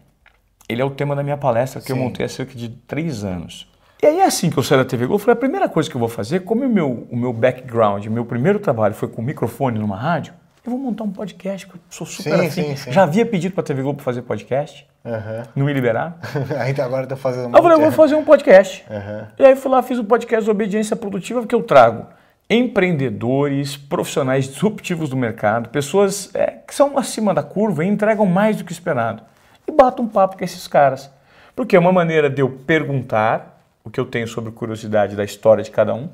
[0.69, 2.03] ele é o tema da minha palestra que eu Sim.
[2.03, 3.71] montei há cerca de três anos.
[4.03, 5.95] E aí, assim que eu saí da TV Globo, eu falei, a primeira coisa que
[5.95, 9.23] eu vou fazer, como o meu, o meu background, o meu primeiro trabalho foi com
[9.23, 10.35] microfone numa rádio,
[10.67, 12.63] eu vou montar um podcast, que eu sou super Sim, afim.
[12.71, 12.91] sim, sim.
[12.93, 15.45] Já havia pedido para a TV Globo fazer podcast, Aham.
[15.55, 16.15] não me liberaram.
[16.59, 18.85] Ainda agora eu tô fazendo um eu falei, eu vou monte- fazer um podcast.
[18.91, 19.29] Aham.
[19.39, 22.07] E aí fui lá, fiz o podcast Obediência Produtiva, que eu trago
[22.49, 28.57] empreendedores, profissionais disruptivos do mercado, pessoas é, que são acima da curva e entregam mais
[28.57, 29.23] do que esperado.
[29.67, 31.11] E bato um papo com esses caras.
[31.57, 33.55] Porque é uma maneira de eu perguntar
[33.85, 36.09] o que eu tenho sobre curiosidade da história de cada um,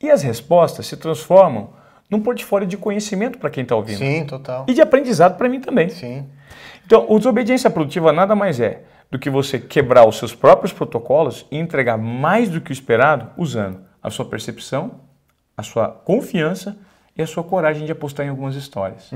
[0.00, 1.70] e as respostas se transformam
[2.10, 3.98] num portfólio de conhecimento para quem está ouvindo.
[3.98, 4.64] Sim, total.
[4.68, 5.88] E de aprendizado para mim também.
[5.88, 6.26] Sim.
[6.84, 11.46] Então, o desobediência produtiva nada mais é do que você quebrar os seus próprios protocolos
[11.50, 15.00] e entregar mais do que o esperado usando a sua percepção,
[15.58, 16.78] a sua confiança
[17.16, 19.10] e a sua coragem de apostar em algumas histórias.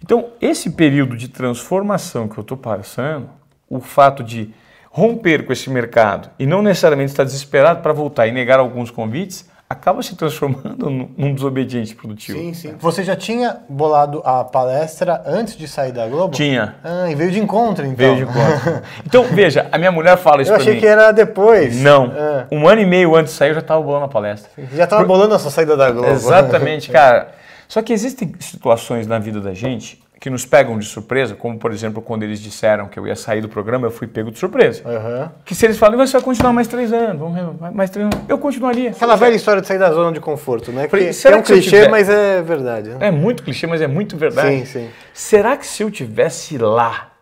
[0.00, 3.28] Então, esse período de transformação que eu estou passando,
[3.68, 4.54] o fato de
[4.90, 9.50] romper com esse mercado e não necessariamente estar desesperado para voltar e negar alguns convites,
[9.68, 12.38] acaba se transformando num desobediente produtivo.
[12.38, 12.74] Sim, sim.
[12.78, 16.34] Você já tinha bolado a palestra antes de sair da Globo?
[16.34, 16.76] Tinha.
[16.84, 17.96] Ah, e veio de encontro, então.
[18.14, 18.82] Veio de conta.
[19.04, 20.80] Então, veja, a minha mulher fala isso Eu achei mim.
[20.80, 21.76] que era depois.
[21.80, 22.12] Não.
[22.16, 22.46] Ah.
[22.50, 24.50] Um ano e meio antes de sair, eu já estava bolando a palestra.
[24.72, 26.10] Já estava bolando a sua saída da Globo.
[26.10, 27.32] Exatamente, cara.
[27.68, 31.70] Só que existem situações na vida da gente que nos pegam de surpresa, como por
[31.72, 34.82] exemplo quando eles disseram que eu ia sair do programa, eu fui pego de surpresa.
[34.88, 35.30] Aham.
[35.44, 38.38] Que se eles falam, você vai continuar mais três anos, vamos mais três anos, eu
[38.38, 38.90] continuaria.
[38.90, 40.88] Aquela velha história de sair da zona de conforto, né?
[40.88, 42.88] Falei, Que é um que clichê, tiver- mas é verdade.
[42.90, 43.08] Né?
[43.08, 44.60] É muito clichê, mas é muito verdade.
[44.60, 44.90] Sim, sim.
[45.12, 47.12] Será que se eu tivesse lá,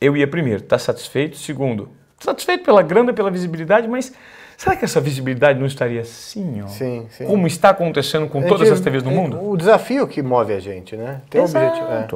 [0.00, 1.36] eu ia primeiro, tá satisfeito?
[1.36, 1.88] Segundo,
[2.20, 4.12] satisfeito pela grana, pela visibilidade, mas
[4.56, 6.68] será que essa visibilidade não estaria assim, ó?
[6.68, 7.24] Sim, sim.
[7.26, 9.42] Como está acontecendo com A todas gente- as TVs do é mundo?
[9.50, 11.20] O desafio que move a gente, né?
[11.30, 11.86] Tem um objetivo.
[11.86, 12.06] é.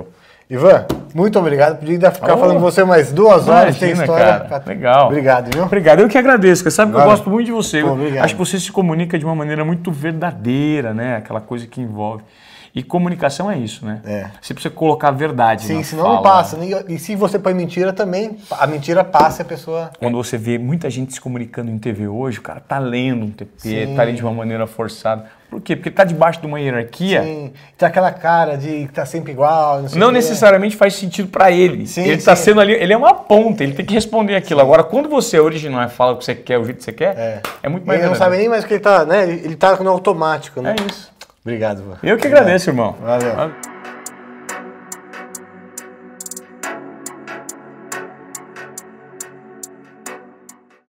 [0.53, 1.79] Ivan, muito obrigado.
[1.79, 3.79] Podia ficar Oh, falando com você mais duas horas.
[3.79, 4.41] Tem Imagina, história.
[4.49, 4.65] cara.
[4.67, 5.07] Legal.
[5.07, 5.63] Obrigado, viu?
[5.63, 6.65] Obrigado, eu que agradeço.
[6.65, 7.81] Você sabe que eu gosto muito de você.
[7.83, 8.25] Pô, Eu obrigado.
[8.25, 11.19] Acho que você se comunica de uma maneira muito verdadeira, né?
[11.19, 12.25] Aquela coisa que envolve.
[12.75, 14.01] E comunicação é isso, né?
[14.05, 14.27] É.
[14.41, 15.63] Você precisa colocar a verdade.
[15.65, 16.15] Sim, senão fala.
[16.17, 16.57] não passa.
[16.57, 16.67] né?
[16.89, 19.91] E, e se você põe mentira também, a mentira passa e a pessoa.
[19.99, 23.31] Quando você vê muita gente se comunicando em TV hoje, o cara tá lendo um
[23.31, 23.51] TP,
[23.87, 23.95] Sim.
[23.97, 25.25] tá lendo de uma maneira forçada.
[25.51, 25.75] Por quê?
[25.75, 27.25] Porque tá debaixo de uma hierarquia.
[27.25, 29.83] Sim, tem aquela cara de que tá sempre igual.
[29.83, 31.89] Não, Não necessariamente faz sentido pra ele.
[31.89, 32.45] Sim, ele tá sim.
[32.45, 34.61] sendo ali, ele é uma ponta, ele tem que responder aquilo.
[34.61, 36.93] Agora, quando você é original e fala o que você quer, o jeito que você
[36.93, 37.43] quer, É.
[37.65, 39.25] é, muito mais Ele não sabe nem mais o que ele tá, né?
[39.25, 40.77] Ele ele tá no automático, né?
[40.79, 41.11] É isso.
[41.43, 41.99] Obrigado, Ivan.
[42.03, 42.97] Eu que agradeço, irmão.
[43.01, 43.70] Valeu.